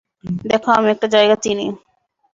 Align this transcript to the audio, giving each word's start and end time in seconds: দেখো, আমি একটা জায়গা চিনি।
দেখো, 0.45 0.69
আমি 0.71 0.87
একটা 0.91 1.07
জায়গা 1.07 1.35
চিনি। 1.43 1.67